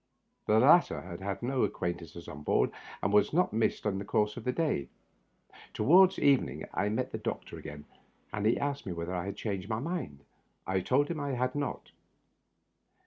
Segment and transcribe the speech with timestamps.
[0.47, 2.71] The latter had had no acquaintances on board,
[3.03, 4.89] and was not missed in the course of the day.
[5.75, 7.85] Toward evening I met the doctor again,
[8.33, 10.23] and he asked me whether I had changed my mind.
[10.65, 11.91] I told him I had not.